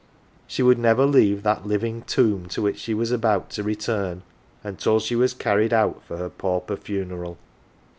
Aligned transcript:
She 0.47 0.63
would 0.63 0.79
never 0.79 1.05
leave 1.05 1.43
that 1.43 1.67
living 1.67 2.01
tomb 2.07 2.47
to 2.47 2.61
which 2.63 2.79
she 2.79 2.95
was 2.95 3.11
about 3.11 3.51
to 3.51 3.61
return 3.61 4.23
until 4.63 4.99
she 4.99 5.15
was 5.15 5.35
carried 5.35 5.73
out 5.73 6.01
for 6.05 6.17
her 6.17 6.29
pauper 6.31 6.75
funeral. 6.75 7.37